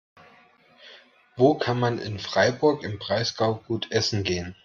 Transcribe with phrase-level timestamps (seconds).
[1.37, 4.55] Wo kann man in Freiburg im Breisgau gut essen gehen?